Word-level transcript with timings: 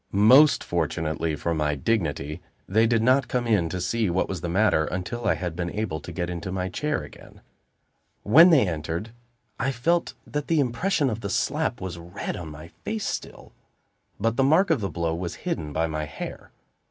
Most 0.13 0.63
fortunately 0.63 1.35
for 1.35 1.53
my 1.53 1.75
dignity, 1.75 2.41
they 2.67 2.87
did 2.87 3.03
not 3.03 3.27
come 3.27 3.45
in 3.45 3.69
to 3.69 3.79
see 3.79 4.09
what 4.09 4.27
was 4.27 4.41
the 4.41 4.49
matter 4.49 4.85
until 4.85 5.27
I 5.27 5.35
had 5.35 5.55
been 5.55 5.69
able 5.69 5.99
to 5.99 6.11
get 6.11 6.27
into 6.27 6.51
my 6.51 6.69
chair 6.69 7.03
again. 7.03 7.41
When 8.23 8.49
they 8.49 8.67
entered, 8.67 9.11
I 9.59 9.71
felt 9.71 10.15
that 10.25 10.47
the 10.47 10.59
impression 10.59 11.07
of 11.11 11.21
the 11.21 11.29
slap 11.29 11.79
was 11.79 11.99
red 11.99 12.35
on 12.35 12.49
my 12.49 12.69
face 12.83 13.05
still, 13.05 13.53
but 14.19 14.37
the 14.37 14.43
mark 14.43 14.71
of 14.71 14.81
the 14.81 14.89
blow 14.89 15.13
was 15.13 15.35
hidden 15.45 15.71
by 15.71 15.85
my 15.85 16.05
hair. 16.05 16.49